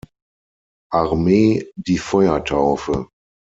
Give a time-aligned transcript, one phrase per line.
[0.91, 3.07] Armee die Feuertaufe.